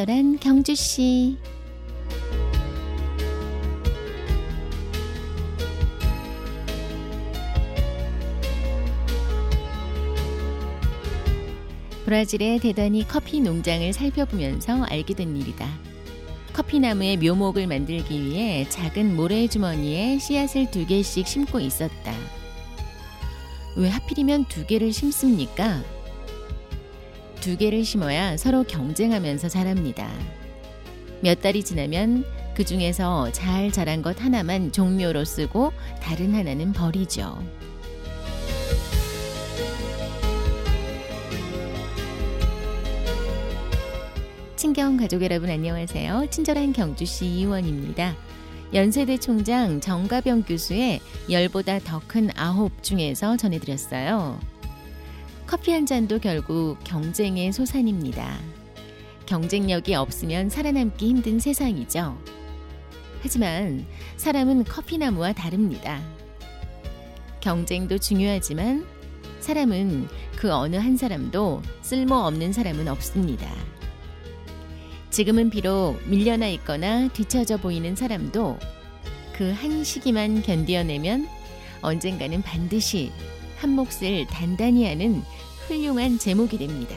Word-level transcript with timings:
친절한 0.00 0.38
경주 0.38 0.74
씨. 0.74 1.36
브라질의 12.06 12.60
대단히 12.60 13.06
커피 13.06 13.40
농장을 13.40 13.92
살펴보면서 13.92 14.84
알게 14.84 15.12
된 15.12 15.36
일이다. 15.36 15.68
커피나무의 16.54 17.18
묘목을 17.18 17.66
만들기 17.66 18.24
위해 18.24 18.66
작은 18.70 19.14
모래주머니에 19.16 20.18
씨앗을 20.18 20.70
두 20.70 20.86
개씩 20.86 21.26
심고 21.26 21.60
있었다. 21.60 22.14
왜 23.76 23.90
하필이면 23.90 24.46
두 24.46 24.64
개를 24.66 24.94
심습니까? 24.94 25.82
두 27.40 27.56
개를 27.56 27.84
심어야 27.84 28.36
서로 28.36 28.64
경쟁하면서 28.64 29.48
자랍니다. 29.48 30.10
몇 31.22 31.40
달이 31.40 31.64
지나면 31.64 32.24
그 32.54 32.64
중에서 32.64 33.30
잘 33.32 33.72
자란 33.72 34.02
것 34.02 34.20
하나만 34.22 34.72
종묘로 34.72 35.24
쓰고 35.24 35.72
다른 36.02 36.34
하나는 36.34 36.72
버리죠. 36.72 37.38
친경 44.56 44.98
가족 44.98 45.22
여러분 45.22 45.48
안녕하세요. 45.48 46.26
친절한 46.30 46.72
경주시 46.72 47.24
이원입니다. 47.26 48.14
연세대 48.74 49.18
총장 49.18 49.80
정가병 49.80 50.42
교수의 50.42 51.00
열보다 51.30 51.78
더 51.80 52.00
큰 52.06 52.28
아홉 52.36 52.82
중에서 52.82 53.36
전해드렸어요. 53.36 54.38
커피 55.50 55.72
한 55.72 55.84
잔도 55.84 56.20
결국 56.20 56.78
경쟁의 56.84 57.52
소산입니다. 57.52 58.38
경쟁력이 59.26 59.96
없으면 59.96 60.48
살아남기 60.48 61.08
힘든 61.08 61.40
세상이죠. 61.40 62.16
하지만 63.20 63.84
사람은 64.16 64.62
커피나무와 64.62 65.32
다릅니다. 65.32 66.00
경쟁도 67.40 67.98
중요하지만 67.98 68.86
사람은 69.40 70.06
그 70.36 70.52
어느 70.52 70.76
한 70.76 70.96
사람도 70.96 71.62
쓸모없는 71.82 72.52
사람은 72.52 72.86
없습니다. 72.86 73.52
지금은 75.10 75.50
비록 75.50 75.98
밀려나 76.06 76.46
있거나 76.46 77.08
뒤처져 77.08 77.56
보이는 77.56 77.96
사람도 77.96 78.56
그 79.36 79.52
한 79.52 79.82
시기만 79.82 80.42
견디어내면 80.42 81.26
언젠가는 81.82 82.40
반드시 82.42 83.10
한 83.60 83.70
몫을 83.74 84.26
단단히 84.30 84.86
하는 84.88 85.22
훌륭한 85.66 86.18
제목이 86.18 86.56
됩니다. 86.56 86.96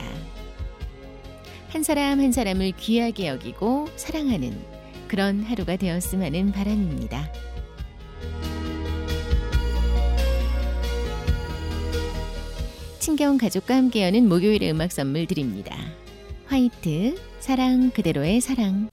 한 1.67 1.83
사람 1.83 2.21
한 2.21 2.31
사람을 2.31 2.71
귀하게 2.77 3.27
여기고 3.27 3.89
사랑하는 3.97 4.57
그런 5.09 5.43
하루가 5.43 5.75
되었으면 5.75 6.27
하는 6.27 6.53
바람입니다. 6.53 7.29
친경 12.99 13.37
가족과 13.37 13.75
함께 13.75 14.05
여는 14.05 14.29
목요일의 14.29 14.71
음악 14.71 14.93
선물 14.93 15.27
드립니다. 15.27 15.75
화이트 16.45 17.17
사랑 17.41 17.91
그대로의 17.91 18.39
사랑 18.39 18.89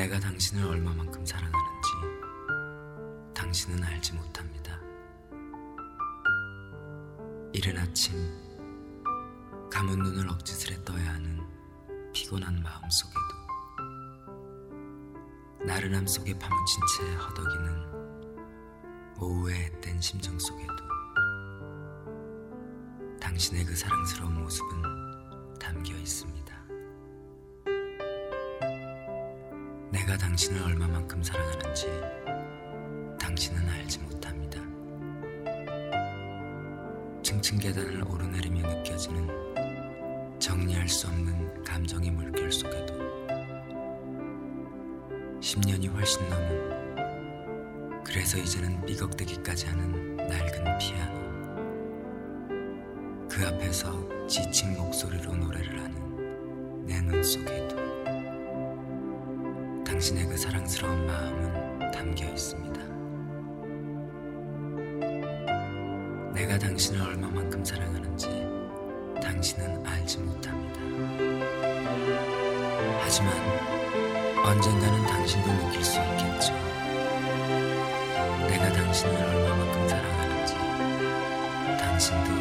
내가 0.00 0.18
당신을 0.18 0.64
얼마만큼 0.64 1.26
사랑하는지 1.26 1.90
당신은 3.34 3.84
알지 3.84 4.14
못합니다. 4.14 4.80
이른 7.52 7.76
아침 7.76 8.16
감은 9.70 9.98
눈을 9.98 10.26
억지스레 10.26 10.82
떠야 10.86 11.12
하는 11.12 11.46
피곤한 12.14 12.62
마음 12.62 12.88
속에도 12.88 13.20
나른함 15.66 16.06
속에 16.06 16.32
파묻힌 16.38 16.82
채 16.96 17.04
허덕이는 17.16 17.90
오후의 19.20 19.66
앳된 19.82 20.00
심정 20.00 20.38
속에도 20.38 20.76
당신의 23.20 23.66
그 23.66 23.76
사랑스러운 23.76 24.32
모습은 24.42 25.58
담겨 25.58 25.94
있습니다. 25.94 26.39
내가 30.10 30.18
당신을 30.18 30.60
얼마만큼 30.64 31.22
사랑하는지 31.22 31.86
당신은 33.20 33.68
알지 33.68 34.00
못합니다. 34.00 34.60
층층 37.22 37.58
계단을 37.58 38.02
오르내리며 38.08 38.68
느껴지는 38.74 39.28
정리할 40.40 40.88
수 40.88 41.06
없는 41.06 41.62
감정의 41.62 42.10
물결 42.10 42.50
속에도 42.50 42.94
10년이 45.38 45.88
훨씬 45.92 46.28
넘은 46.28 48.02
그래서 48.02 48.36
이제는 48.36 48.84
삐걱대기까지 48.86 49.66
하는 49.66 50.16
낡은 50.16 50.78
피아노 50.78 51.20
그 53.28 53.46
앞에서 53.46 54.26
지친 54.26 54.76
목소리로 54.76 55.36
노래를 55.36 55.78
하는 55.78 56.84
내 56.84 57.00
눈 57.00 57.22
속에도 57.22 57.89
당신의 60.00 60.28
그 60.28 60.34
사랑스러운 60.34 61.06
마음은 61.06 61.90
담겨 61.92 62.24
있습니다. 62.24 62.80
내가 66.32 66.58
당신을 66.58 67.02
얼마만큼 67.02 67.62
사랑하는지 67.62 68.26
당신은 69.22 69.86
알지 69.86 70.20
못합니다. 70.20 70.80
하지만 73.02 73.34
언젠가는 74.42 75.06
당신도 75.06 75.52
느낄 75.52 75.84
수 75.84 76.00
있겠죠. 76.00 76.54
내가 78.48 78.72
당신을 78.72 79.14
얼마만큼 79.14 79.86
사랑하는지 79.86 80.54
당신도 81.78 82.39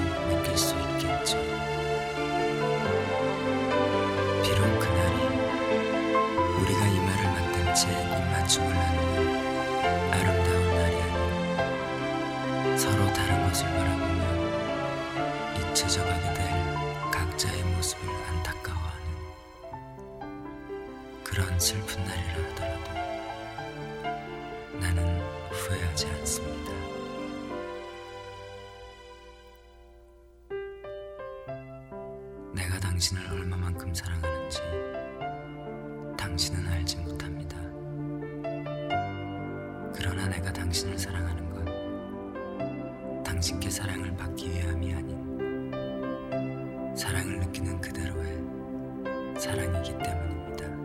내가 32.60 32.78
당신을 32.78 33.26
얼마만큼 33.32 33.94
사랑하는지 33.94 34.60
당신은 36.18 36.68
알지 36.68 36.98
못합니다. 36.98 37.58
그러나 39.96 40.28
내가 40.28 40.52
당신을 40.52 41.00
사랑하는 41.00 41.50
건 41.52 43.24
당신께 43.24 43.70
사랑을 43.70 44.14
받기 44.18 44.52
위함이 44.52 44.94
아닌 44.94 45.18
사랑을 46.98 47.40
느끼는 47.40 47.80
그대로의 47.80 48.44
사랑이기 49.40 49.98
때문입니다. 50.04 50.79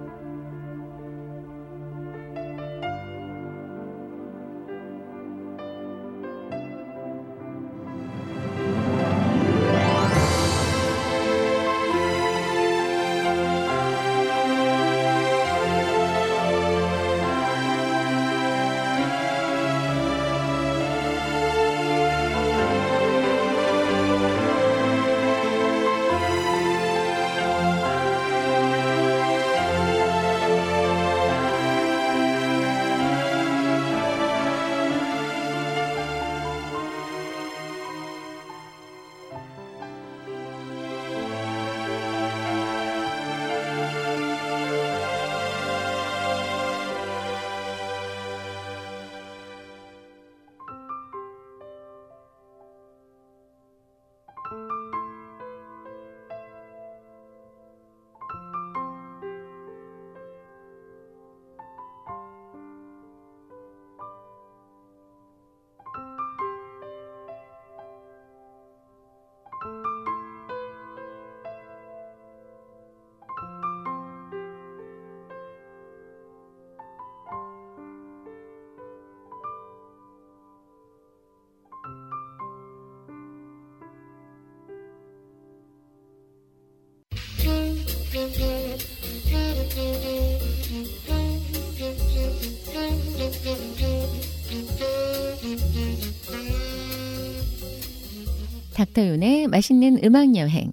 닥터윤의 98.94 99.48
맛있는 99.48 99.98
음악 100.04 100.36
여행. 100.36 100.70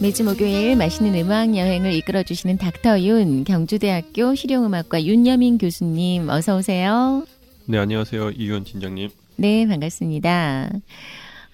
매주 0.00 0.24
목요일 0.24 0.76
맛있는 0.76 1.14
음악 1.14 1.56
여행을 1.56 1.92
이끌어 1.92 2.22
주시는 2.22 2.56
닥터윤 2.56 3.44
경주대학교 3.44 4.34
실용음악과 4.34 5.04
윤여민 5.04 5.58
교수님 5.58 6.28
어서 6.30 6.56
오세요. 6.56 7.24
네, 7.66 7.78
안녕하세요. 7.78 8.30
이윤 8.30 8.64
팀장님. 8.64 9.10
네, 9.36 9.66
반갑습니다. 9.66 10.70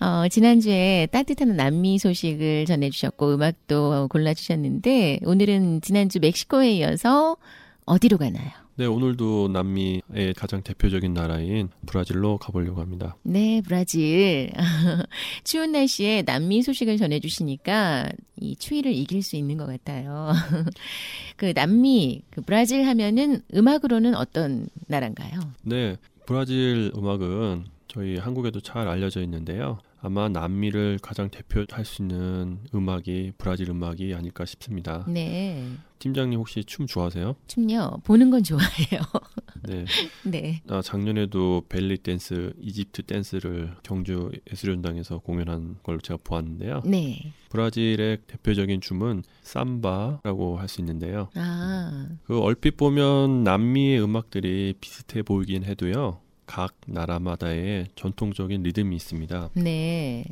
어, 0.00 0.28
지난주에 0.28 1.08
따뜻한 1.10 1.56
남미 1.56 1.98
소식을 1.98 2.66
전해주셨고 2.66 3.34
음악도 3.34 4.08
골라주셨는데 4.08 5.20
오늘은 5.24 5.80
지난주 5.80 6.20
멕시코에 6.20 6.72
이어서 6.74 7.36
어디로 7.84 8.18
가나요? 8.18 8.63
네, 8.76 8.86
오늘도 8.86 9.48
남미의 9.52 10.34
가장 10.36 10.60
대표적인 10.62 11.14
나라인 11.14 11.68
브라질로 11.86 12.38
가보려고 12.38 12.80
합니다. 12.80 13.16
네, 13.22 13.62
브라질. 13.64 14.50
추운 15.44 15.70
날씨에 15.70 16.22
남미 16.22 16.62
소식을 16.62 16.96
전해주시니까 16.96 18.10
이 18.40 18.56
추위를 18.56 18.92
이길 18.92 19.22
수 19.22 19.36
있는 19.36 19.58
것 19.58 19.66
같아요. 19.66 20.32
그 21.36 21.52
남미, 21.54 22.22
그 22.30 22.42
브라질 22.42 22.84
하면은 22.88 23.42
음악으로는 23.54 24.16
어떤 24.16 24.66
나라인가요? 24.88 25.38
네, 25.62 25.96
브라질 26.26 26.90
음악은 26.96 27.66
저희 27.86 28.16
한국에도 28.16 28.60
잘 28.60 28.88
알려져 28.88 29.22
있는데요. 29.22 29.78
아마 30.04 30.28
남미를 30.28 30.98
가장 31.00 31.30
대표할 31.30 31.82
수 31.86 32.02
있는 32.02 32.58
음악이 32.74 33.32
브라질 33.38 33.70
음악이 33.70 34.12
아닐까 34.14 34.44
싶습니다. 34.44 35.02
네. 35.08 35.66
팀장님 35.98 36.38
혹시 36.38 36.62
춤 36.64 36.86
좋아하세요? 36.86 37.34
춤요? 37.46 38.02
보는 38.04 38.28
건 38.28 38.42
좋아해요. 38.42 39.00
네. 39.66 39.86
네. 40.30 40.60
아, 40.68 40.82
작년에도 40.82 41.62
벨리 41.70 41.96
댄스, 41.96 42.52
이집트 42.60 43.04
댄스를 43.04 43.74
경주 43.82 44.30
예술연당에서 44.52 45.20
공연한 45.20 45.76
걸 45.82 45.98
제가 46.02 46.18
보았는데요. 46.22 46.82
네. 46.84 47.32
브라질의 47.48 48.18
대표적인 48.26 48.82
춤은 48.82 49.22
삼바라고 49.42 50.58
할 50.58 50.68
수 50.68 50.82
있는데요. 50.82 51.28
아, 51.34 52.08
그 52.24 52.38
얼핏 52.40 52.76
보면 52.76 53.42
남미의 53.44 54.02
음악들이 54.02 54.74
비슷해 54.82 55.22
보이긴 55.22 55.64
해도요. 55.64 56.20
각 56.46 56.74
나라마다의 56.86 57.88
전통적인 57.96 58.62
리듬이 58.62 58.94
있습니다. 58.96 59.50
네. 59.54 60.24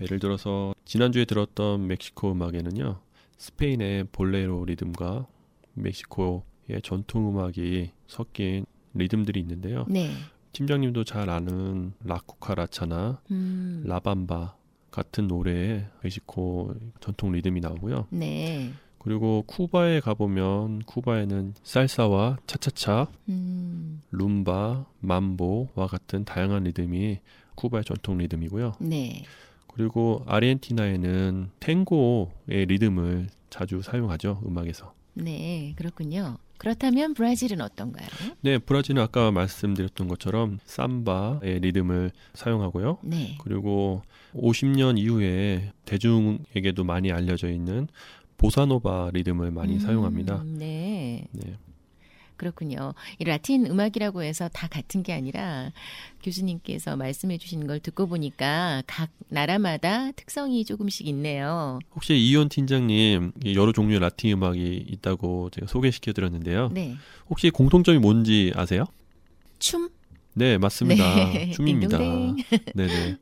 예를 0.00 0.18
들어서 0.18 0.74
지난주에 0.84 1.24
들었던 1.24 1.86
멕시코 1.86 2.32
음악에는요. 2.32 3.00
스페인의 3.38 4.04
볼레로 4.12 4.64
리듬과 4.64 5.26
멕시코의 5.74 6.80
전통 6.82 7.28
음악이 7.30 7.90
섞인 8.06 8.66
리듬들이 8.94 9.40
있는데요. 9.40 9.84
네. 9.88 10.10
팀장님도 10.52 11.04
잘 11.04 11.28
아는 11.28 11.92
라쿠카라차나 12.04 13.20
음. 13.30 13.82
라밤바 13.84 14.56
같은 14.90 15.26
노래에 15.26 15.84
멕시코 16.02 16.74
전통 17.00 17.32
리듬이 17.32 17.60
나오고요. 17.60 18.06
네. 18.10 18.72
그리고 19.06 19.44
쿠바에 19.46 20.00
가보면 20.00 20.82
쿠바에는 20.82 21.54
살사와 21.62 22.38
차차차, 22.48 23.06
음. 23.28 24.02
룸바, 24.10 24.84
mam보와 24.98 25.86
같은 25.86 26.24
다양한 26.24 26.64
리듬이 26.64 27.20
쿠바의 27.54 27.84
전통 27.84 28.18
리듬이고요. 28.18 28.74
네. 28.80 29.22
그리고 29.68 30.24
아르헨티나에는 30.26 31.50
탱고의 31.60 32.66
리듬을 32.66 33.28
자주 33.48 33.80
사용하죠 33.80 34.42
음악에서. 34.44 34.92
네. 35.14 35.72
그렇군요. 35.76 36.38
그렇다면 36.58 37.14
브라질은 37.14 37.60
어떤가요? 37.60 38.08
네, 38.40 38.58
브라질은 38.58 39.00
아까 39.00 39.30
말씀드렸던 39.30 40.08
것처럼 40.08 40.58
삼바의 40.64 41.60
리듬을 41.60 42.10
사용하고요. 42.34 42.98
네. 43.02 43.38
그리고 43.42 44.02
50년 44.34 44.98
이후에 44.98 45.72
대중에게도 45.84 46.84
많이 46.84 47.12
알려져 47.12 47.50
있는 47.50 47.88
보사노바 48.36 49.10
리듬을 49.12 49.50
많이 49.50 49.74
음, 49.74 49.78
사용합니다. 49.78 50.42
네. 50.44 51.26
네. 51.32 51.56
그렇군요. 52.36 52.92
이 53.18 53.24
라틴 53.24 53.66
음악이라고 53.66 54.22
해서 54.22 54.48
다 54.52 54.68
같은 54.68 55.02
게 55.02 55.12
아니라 55.12 55.72
교수님께서 56.22 56.96
말씀해 56.96 57.38
주신 57.38 57.66
걸 57.66 57.80
듣고 57.80 58.06
보니까 58.06 58.82
각 58.86 59.10
나라마다 59.28 60.12
특성이 60.12 60.64
조금씩 60.64 61.06
있네요. 61.08 61.78
혹시 61.94 62.14
이현 62.14 62.48
팀장님 62.50 63.32
여러 63.54 63.72
종류의 63.72 64.00
라틴 64.00 64.32
음악이 64.32 64.86
있다고 64.88 65.50
제가 65.50 65.66
소개시켜 65.66 66.12
드렸는데요. 66.12 66.68
네. 66.72 66.96
혹시 67.30 67.50
공통점이 67.50 67.98
뭔지 67.98 68.52
아세요? 68.54 68.84
춤? 69.58 69.88
네, 70.34 70.58
맞습니다. 70.58 71.32
네. 71.32 71.50
춤입니다. 71.52 71.98
네네. 72.74 73.16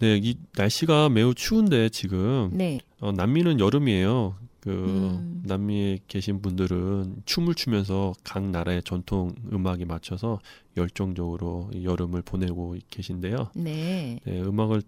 네, 0.00 0.18
이 0.22 0.36
날씨가 0.56 1.08
매우 1.08 1.34
추운데 1.34 1.88
지금 1.88 2.50
네. 2.52 2.80
어, 3.00 3.12
남미는 3.12 3.58
여름이에요. 3.60 4.36
그 4.60 4.70
음. 4.70 5.42
남미에 5.44 6.00
계신 6.08 6.42
분들은 6.42 7.22
춤을 7.24 7.54
추면서 7.54 8.12
각 8.24 8.44
나라의 8.44 8.82
전통 8.82 9.34
음악에 9.52 9.84
맞춰서 9.84 10.40
열정적으로 10.76 11.70
이 11.72 11.84
여름을 11.84 12.22
보내고 12.22 12.76
계신데요. 12.90 13.50
네. 13.54 14.20
네, 14.24 14.40
음악을 14.40 14.82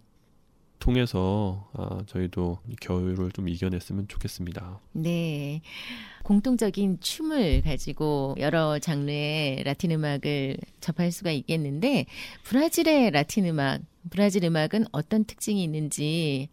통해서 0.80 1.68
아, 1.74 2.02
저희도 2.06 2.58
이 2.68 2.74
겨울을 2.80 3.30
좀 3.30 3.48
이겨냈으면 3.48 4.08
좋겠습니다. 4.08 4.80
네. 4.92 5.62
공통적인 6.24 7.00
춤을 7.00 7.62
가지고 7.62 8.34
여러 8.38 8.78
장르의 8.78 9.62
라틴 9.62 9.92
음악을 9.92 10.56
접할 10.80 11.12
수가 11.12 11.30
있겠는데 11.30 12.06
브라질의 12.44 13.12
라틴 13.12 13.46
음악, 13.46 13.80
브라질 14.10 14.44
음악은 14.44 14.86
어떤 14.92 15.24
특징이 15.24 15.62
있는지 15.62 16.48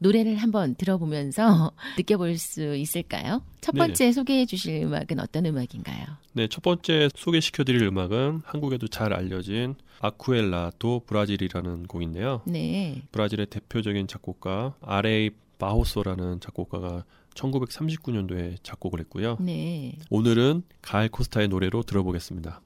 노래를 0.00 0.36
한번 0.36 0.74
들어보면서 0.74 1.72
느껴볼 1.96 2.36
수 2.38 2.74
있을까요? 2.74 3.42
첫 3.60 3.72
네네. 3.72 3.86
번째 3.86 4.12
소개해 4.12 4.46
주실 4.46 4.82
음악은 4.82 5.20
어떤 5.20 5.46
음악인가요? 5.46 6.06
네, 6.32 6.48
첫 6.48 6.62
번째 6.62 7.08
소개시켜 7.14 7.64
드릴 7.64 7.82
음악은 7.84 8.42
한국에도 8.44 8.88
잘 8.88 9.12
알려진 9.12 9.76
아쿠엘라 10.00 10.72
도 10.78 11.00
브라질이라는 11.06 11.86
곡인데요. 11.86 12.42
네. 12.46 13.02
브라질의 13.12 13.46
대표적인 13.46 14.06
작곡가 14.06 14.74
아레이 14.80 15.30
바호소라는 15.58 16.40
작곡가가 16.40 17.04
1939년도에 17.34 18.56
작곡을 18.62 19.00
했고요. 19.00 19.36
네. 19.40 19.98
오늘은 20.08 20.62
가을 20.82 21.08
코스타의 21.08 21.48
노래로 21.48 21.82
들어보겠습니다. 21.82 22.62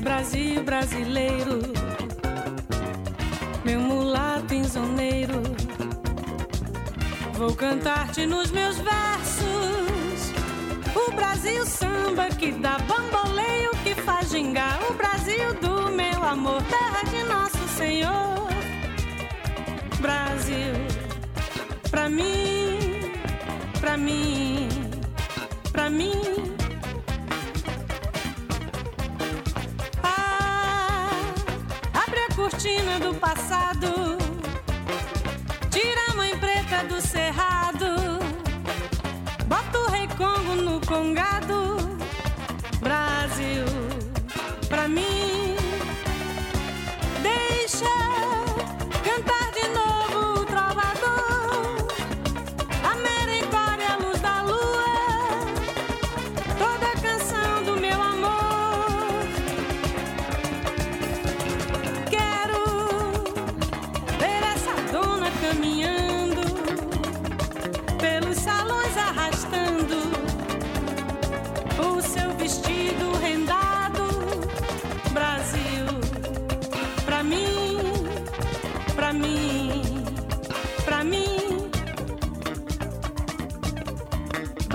Meu 0.00 0.02
Brasil 0.02 0.62
brasileiro, 0.62 1.60
meu 3.62 3.80
mulato 3.80 4.54
insoneiro, 4.54 5.42
vou 7.34 7.54
cantar-te 7.54 8.24
nos 8.24 8.50
meus 8.50 8.78
versos. 8.78 10.32
O 10.94 11.12
Brasil 11.12 11.66
samba 11.66 12.28
que 12.28 12.50
dá 12.52 12.78
bamboleio, 12.78 13.70
que 13.84 13.94
faz 13.94 14.30
gingar. 14.30 14.78
O 14.90 14.94
Brasil 14.94 15.54
do 15.60 15.90
meu 15.92 16.24
amor, 16.24 16.62
terra 16.62 17.02
de 17.10 17.22
nosso 17.24 17.68
Senhor. 17.76 18.48
Brasil, 20.00 20.72
pra 21.90 22.08
mim, 22.08 23.12
pra 23.80 23.98
mim, 23.98 24.68
pra 25.72 25.90
mim. 25.90 26.59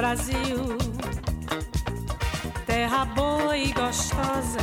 Brasil, 0.05 0.77
terra 2.67 3.05
boa 3.05 3.57
e 3.57 3.73
gostosa 3.73 4.59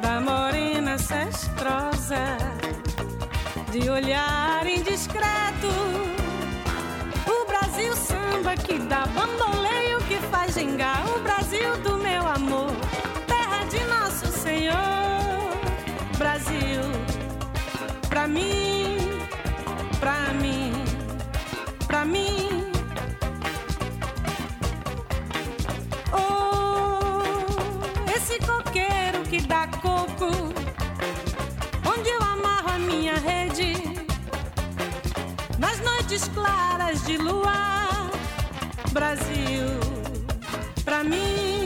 da 0.00 0.18
morena 0.18 0.96
cestrosa, 0.96 2.38
de 3.70 3.90
olhar 3.90 4.66
indiscreto. 4.66 5.68
O 7.28 7.46
Brasil 7.46 7.94
samba 7.96 8.56
que 8.56 8.78
dá 8.78 9.04
bamboleio, 9.08 9.98
que 10.08 10.16
faz 10.30 10.54
gingar. 10.54 11.06
O 11.14 11.20
Brasil 11.20 11.76
do 11.82 11.98
meu 11.98 12.26
amor, 12.26 12.72
terra 13.26 13.64
de 13.64 13.84
nosso 13.84 14.26
Senhor. 14.38 15.52
Brasil, 16.16 16.80
pra 18.08 18.26
mim, 18.26 18.79
nas 35.60 35.78
noites 35.80 36.26
claras 36.34 37.04
de 37.04 37.18
luar, 37.18 38.10
Brasil, 38.92 39.68
pra 40.84 41.04
mim. 41.04 41.59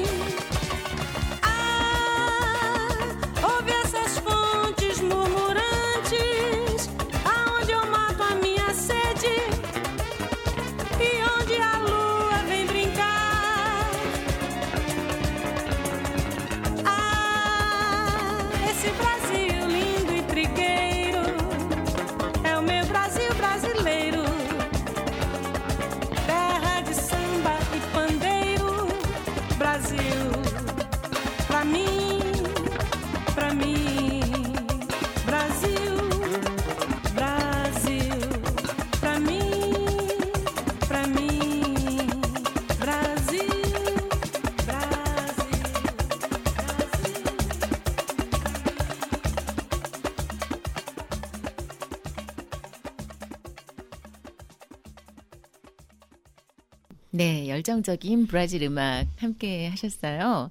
네, 57.14 57.49
열정적인 57.49 58.26
브라질 58.26 58.64
음악 58.64 59.06
함께 59.18 59.68
하셨어요. 59.68 60.50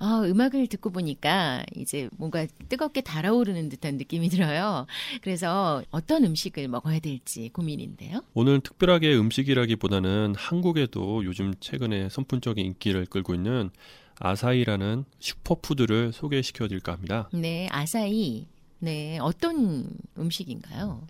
아, 0.00 0.22
음악을 0.24 0.66
듣고 0.66 0.90
보니까 0.90 1.64
이제 1.76 2.08
뭔가 2.16 2.44
뜨겁게 2.68 3.02
달아오르는 3.02 3.68
듯한 3.68 3.98
느낌이 3.98 4.28
들어요. 4.28 4.88
그래서 5.22 5.80
어떤 5.92 6.24
음식을 6.24 6.66
먹어야 6.66 6.98
될지 6.98 7.50
고민인데요. 7.50 8.24
오늘 8.34 8.58
특별하게 8.58 9.14
음식이라기보다는 9.14 10.34
한국에도 10.36 11.24
요즘 11.24 11.54
최근에 11.60 12.08
선풍적인 12.08 12.66
인기를 12.66 13.06
끌고 13.06 13.36
있는 13.36 13.70
아사히라는 14.18 15.04
슈퍼푸드를 15.20 16.12
소개시켜 16.12 16.66
드릴까 16.66 16.94
합니다. 16.94 17.30
네, 17.32 17.68
아사히. 17.70 18.48
네, 18.80 19.20
어떤 19.20 19.88
음식인가요? 20.18 21.06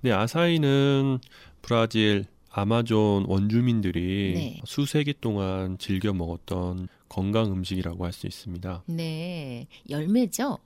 네, 0.00 0.12
아사히는 0.12 1.18
브라질 1.60 2.24
아마존 2.50 3.24
원주민들이 3.26 4.32
네. 4.34 4.60
수세기 4.64 5.14
동안 5.20 5.78
즐겨 5.78 6.12
먹었던 6.12 6.88
건강 7.08 7.52
음식이라고 7.52 8.04
할 8.04 8.12
수 8.12 8.26
있습니다. 8.26 8.84
네, 8.86 9.66
열매죠? 9.88 10.58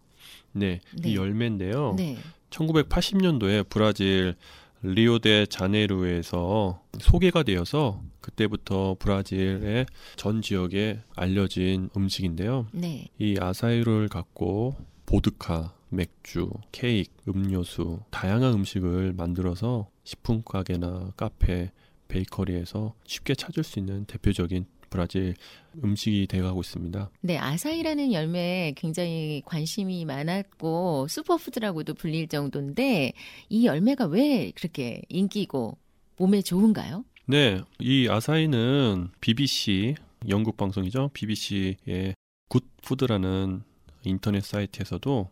네, 0.53 0.81
네. 0.97 1.11
이 1.11 1.17
열매인데요. 1.17 1.95
네. 1.97 2.17
1980년도에 2.51 3.67
브라질 3.69 4.35
리오데 4.83 5.47
자네이루에서 5.47 6.81
소개가 7.01 7.43
되어서 7.43 8.03
그때부터 8.21 8.97
브라질의 8.99 9.87
전 10.17 10.43
지역에 10.43 11.01
알려진 11.17 11.91
음식인데요. 11.97 12.67
네. 12.73 13.09
이 13.19 13.37
아사히를 13.41 14.09
갖고 14.09 14.77
보드카, 15.07 15.75
맥주, 15.89 16.51
케이크, 16.73 17.11
음료수, 17.29 18.01
다양한 18.11 18.53
음식을 18.55 19.15
만들어서 19.15 19.89
식품 20.05 20.43
가게나 20.45 21.13
카페, 21.17 21.71
베이커리에서 22.09 22.95
쉽게 23.07 23.35
찾을 23.35 23.65
수 23.65 23.79
있는 23.79 24.05
대표적인 24.05 24.67
브라질 24.91 25.35
음식이 25.83 26.29
돼가고 26.29 26.61
있습니다. 26.61 27.11
네, 27.23 27.37
아사이라는 27.37 28.13
열매에 28.13 28.75
굉장히 28.77 29.43
관심이 29.45 30.05
많았고 30.05 31.09
슈퍼푸드라고도 31.09 31.95
불릴 31.95 32.29
정도인데 32.29 33.13
이 33.49 33.67
열매가 33.67 34.07
왜 34.07 34.53
그렇게 34.55 35.03
인기고 35.09 35.77
몸에 36.17 36.43
좋은가요? 36.43 37.05
네, 37.27 37.61
이 37.81 38.07
아사이는 38.09 39.09
BBC 39.21 39.97
영국 40.29 40.57
방송이죠. 40.57 41.11
BBC의 41.13 42.15
Good 42.49 42.81
Food라는 42.81 43.63
인터넷 44.05 44.45
사이트에서도 44.45 45.29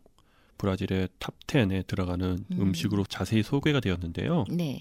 브라질의 0.63 1.09
top 1.19 1.35
10에 1.49 1.87
들어가는 1.89 2.27
음. 2.53 2.61
음. 2.61 2.73
식으로 2.73 3.05
자세히 3.05 3.43
소개가 3.43 3.81
되었는데요. 3.81 4.45
네. 4.49 4.81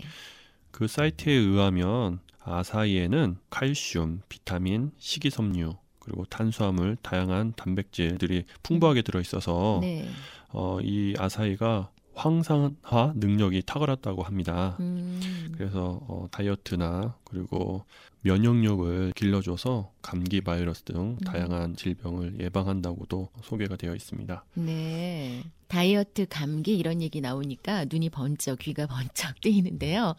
그 0.69 0.88
사이트에 0.88 1.33
의하면 1.33 2.19
아사이에는 2.43 3.38
칼슘, 3.50 4.21
비타민, 4.29 4.91
식이섬유, 5.00 5.73
그리고 6.00 6.25
탄수화물, 6.25 6.97
다양한 7.01 7.53
단백질들이 7.55 8.45
풍부하게 8.61 9.01
들어 9.01 9.19
있어서 9.19 9.79
네. 9.81 10.07
어, 10.50 10.79
이 10.81 11.15
아사이가 11.17 11.89
항산화 12.13 13.13
능력이 13.15 13.63
탁월하다고 13.65 14.21
합니다. 14.21 14.77
음. 14.79 15.51
그래서 15.57 16.00
어, 16.07 16.27
다이어트나 16.29 17.15
그리고 17.23 17.85
면역력을 18.21 19.13
길러줘서 19.15 19.91
감기 20.03 20.41
바이러스 20.41 20.83
등 20.83 21.17
다양한 21.25 21.75
질병을 21.75 22.39
예방한다고도 22.39 23.29
소개가 23.41 23.77
되어 23.77 23.95
있습니다. 23.95 24.45
네. 24.55 25.43
다이어트, 25.71 26.25
감기 26.29 26.77
이런 26.77 27.01
얘기 27.01 27.21
나오니까 27.21 27.85
눈이 27.85 28.09
번쩍, 28.09 28.59
귀가 28.59 28.87
번쩍 28.91 29.39
뜨이는데요. 29.39 30.15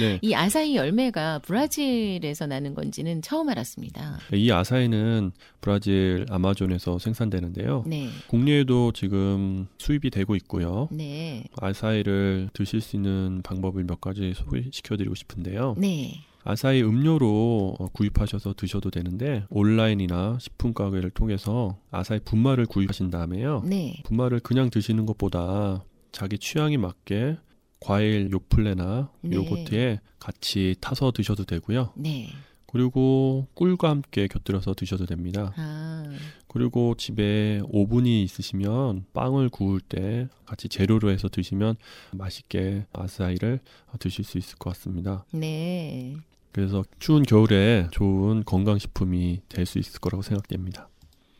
네, 0.00 0.20
이 0.22 0.32
아사히 0.32 0.76
열매가 0.76 1.40
브라질에서 1.40 2.46
나는 2.46 2.74
건지는 2.74 3.20
처음 3.20 3.48
알았습니다. 3.48 4.20
이 4.32 4.52
아사히는 4.52 5.32
브라질 5.60 6.24
아마존에서 6.30 7.00
생산되는데요. 7.00 7.82
네. 7.86 8.10
국내에도 8.28 8.92
지금 8.92 9.66
수입이 9.78 10.10
되고 10.10 10.36
있고요. 10.36 10.88
네. 10.92 11.44
아사히를 11.60 12.50
드실 12.52 12.80
수 12.80 12.94
있는 12.94 13.42
방법을 13.42 13.82
몇 13.84 14.00
가지 14.00 14.32
소개시켜 14.34 14.96
드리고 14.96 15.16
싶은데요. 15.16 15.74
네. 15.78 16.24
아사히 16.44 16.82
음료로 16.82 17.76
어, 17.78 17.88
구입하셔서 17.88 18.54
드셔도 18.56 18.90
되는데 18.90 19.44
온라인이나 19.50 20.38
식품 20.40 20.74
가게를 20.74 21.10
통해서 21.10 21.78
아사히 21.90 22.20
분말을 22.20 22.66
구입하신 22.66 23.10
다음에요. 23.10 23.62
네. 23.64 24.02
분말을 24.04 24.40
그냥 24.40 24.70
드시는 24.70 25.06
것보다 25.06 25.84
자기 26.10 26.38
취향에 26.38 26.76
맞게 26.76 27.36
과일 27.80 28.30
요플레나 28.30 29.10
네. 29.22 29.36
요거트에 29.36 30.00
같이 30.18 30.76
타서 30.80 31.12
드셔도 31.12 31.44
되고요. 31.44 31.92
네. 31.96 32.28
그리고 32.66 33.48
꿀과 33.54 33.90
함께 33.90 34.26
곁들여서 34.28 34.74
드셔도 34.74 35.04
됩니다. 35.04 35.52
아. 35.56 36.04
그리고 36.48 36.94
집에 36.96 37.60
오븐이 37.64 38.22
있으시면 38.22 39.04
빵을 39.12 39.50
구울 39.50 39.80
때 39.80 40.28
같이 40.46 40.68
재료로 40.68 41.10
해서 41.10 41.28
드시면 41.28 41.76
맛있게 42.12 42.86
아사히를 42.92 43.60
드실 43.98 44.24
수 44.24 44.38
있을 44.38 44.56
것 44.56 44.70
같습니다. 44.70 45.26
네. 45.32 46.14
그래서 46.52 46.84
추운 46.98 47.22
겨울에 47.22 47.88
좋은 47.92 48.44
건강식품이 48.44 49.40
될 49.48 49.66
수 49.66 49.78
있을 49.78 50.00
거라고 50.00 50.22
생각됩니다. 50.22 50.88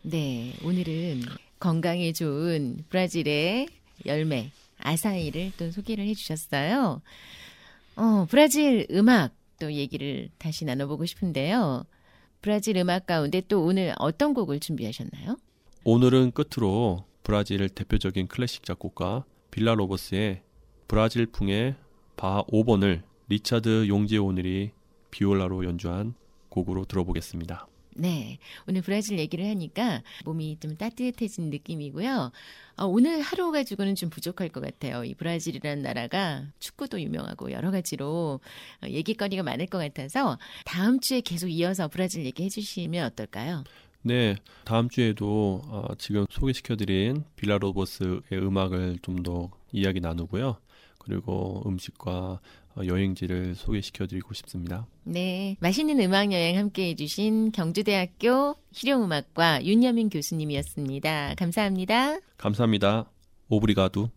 네. 0.03 0.55
오늘은 0.65 1.23
건강에 1.61 2.13
좋은 2.13 2.85
브라질의 2.89 3.69
열매 4.07 4.51
아사이를 4.79 5.53
또 5.59 5.71
소개를 5.71 6.07
해 6.07 6.15
주셨어요. 6.15 7.03
어, 7.97 8.27
브라질 8.29 8.87
음악 8.91 9.33
또 9.61 9.73
얘기를 9.73 10.29
다시 10.39 10.65
나눠보고 10.65 11.05
싶은데요. 11.07 11.85
브라질 12.41 12.77
음악 12.79 13.07
가운데 13.07 13.41
또 13.47 13.63
오늘 13.65 13.95
어떤 13.99 14.35
곡을 14.35 14.59
준비하셨나요? 14.59 15.37
오늘은 15.85 16.33
끝으로 16.33 17.05
브라질 17.23 17.69
대표적인 17.69 18.27
클래식 18.27 18.65
작곡가 18.65 19.25
빌라 19.53 19.75
로보스의 19.75 20.43
브라질풍의 20.89 21.77
바흐 22.17 22.43
5번을 22.51 23.03
리차드 23.29 23.87
용지 23.89 24.19
오늘이 24.19 24.73
비올라로 25.13 25.65
연주한 25.65 26.15
곡으로 26.49 26.85
들어보겠습니다. 26.87 27.69
네. 27.95 28.39
오늘 28.67 28.81
브라질 28.81 29.19
얘기를 29.19 29.47
하니까 29.47 30.03
몸이 30.25 30.57
좀 30.61 30.77
따뜻해진 30.77 31.51
느낌이고요. 31.51 32.33
어, 32.79 32.85
오늘 32.87 33.21
하루 33.21 33.53
가지고는 33.53 33.95
좀 33.95 34.09
부족할 34.09 34.49
것 34.49 34.63
같아요. 34.63 35.05
이 35.05 35.15
브라질이라는 35.15 35.83
나라가 35.83 36.47
축구도 36.59 37.01
유명하고 37.03 37.53
여러 37.53 37.71
가지로 37.71 38.41
어, 38.83 38.89
얘기거리가 38.89 39.43
많을 39.43 39.67
것 39.67 39.77
같아서 39.79 40.39
다음 40.65 41.01
주에 41.01 41.21
계속 41.21 41.49
이어서 41.49 41.87
브라질 41.89 42.25
얘기해 42.25 42.49
주시면 42.49 43.05
어떨까요? 43.09 43.63
네, 44.05 44.37
다음 44.65 44.89
주에도 44.89 45.61
어, 45.67 45.89
지금 45.99 46.25
소개시켜드린 46.31 47.25
빌라 47.37 47.59
로버스의 47.59 48.23
음악을 48.33 48.99
좀 49.03 49.23
더 49.23 49.51
이야기 49.71 50.01
나누고요. 50.01 50.57
그리고 50.99 51.63
음식과 51.67 52.11
어, 52.13 52.41
여행지를 52.79 53.55
소개시켜드리고 53.55 54.35
싶습니다. 54.35 54.87
네. 55.05 55.57
맛있는 55.61 56.01
음악 56.01 56.33
여행 56.33 56.57
함께 56.57 56.91
해주신 56.91 57.53
경주대학교 57.53 58.57
실용음악과 58.73 59.65
윤여민 59.65 60.09
교수님이었습니다. 60.11 61.35
감사합니다. 61.37 62.19
감사합니다. 62.37 63.11
오브리가두. 63.49 64.09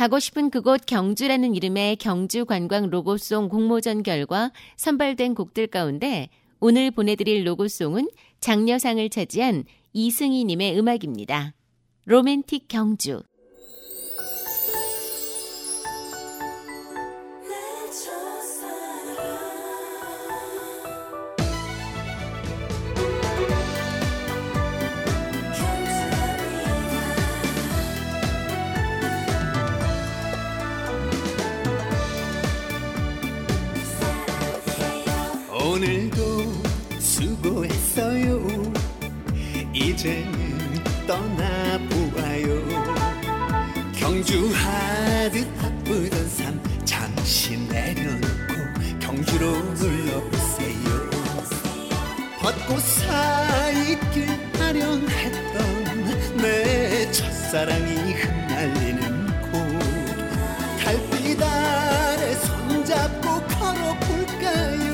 가고 0.00 0.18
싶은 0.18 0.48
그곳 0.48 0.86
경주라는 0.86 1.54
이름의 1.54 1.96
경주 1.96 2.46
관광 2.46 2.88
로고송 2.88 3.50
공모전 3.50 4.02
결과 4.02 4.50
선발된 4.78 5.34
곡들 5.34 5.66
가운데 5.66 6.30
오늘 6.58 6.90
보내드릴 6.90 7.46
로고송은 7.46 8.08
장려상을 8.40 9.10
차지한 9.10 9.64
이승희님의 9.92 10.78
음악입니다. 10.78 11.52
로맨틱 12.06 12.68
경주. 12.68 13.20
오늘도 35.70 36.18
수고했어요. 36.98 38.42
이제는 39.72 40.82
떠나보아요. 41.06 42.48
경주 43.94 44.50
하듯 44.52 45.46
바쁘던 45.58 46.28
삶 46.28 46.60
잠시 46.84 47.56
내려놓고 47.56 48.98
경주로 48.98 49.52
눌러보세요. 49.74 51.10
벚꽃 52.40 52.80
사이길 52.80 54.26
아련했던 54.60 56.36
내 56.38 57.12
첫사랑이 57.12 58.14
흩날리는 58.14 59.26
곳 59.52 59.62
달빛 60.82 61.40
아래 61.40 62.34
손잡고 62.34 63.40
걸어볼까요 63.46 64.89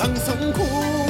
보물을 0.00 0.14
찾으러 0.18 0.62
와요 0.62 1.09